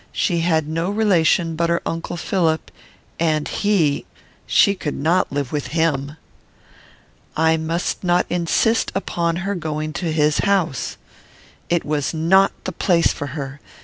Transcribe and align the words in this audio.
She 0.11 0.39
had 0.39 0.67
no 0.67 0.89
relation 0.89 1.55
but 1.55 1.69
her 1.69 1.79
uncle 1.85 2.17
Philip, 2.17 2.71
and 3.19 3.47
he 3.47 4.07
she 4.47 4.73
could 4.73 4.95
not 4.95 5.31
live 5.31 5.51
with 5.51 5.67
him. 5.67 6.13
I 7.37 7.55
must 7.57 8.03
not 8.03 8.25
insist 8.27 8.91
upon 8.95 9.35
her 9.45 9.53
going 9.53 9.93
to 9.93 10.11
his 10.11 10.39
house. 10.39 10.97
It 11.69 11.85
was 11.85 12.15
not 12.15 12.51
the 12.63 12.71
place 12.71 13.13
for 13.13 13.37
her. 13.37 13.61